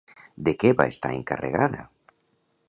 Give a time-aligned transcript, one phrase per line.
[0.47, 1.87] De què va estar encarregada?